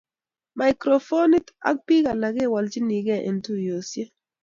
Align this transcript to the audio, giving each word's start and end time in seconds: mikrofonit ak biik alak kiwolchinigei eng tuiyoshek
mikrofonit 0.59 1.47
ak 1.69 1.77
biik 1.85 2.05
alak 2.13 2.33
kiwolchinigei 2.37 3.25
eng 3.27 3.39
tuiyoshek 3.45 4.09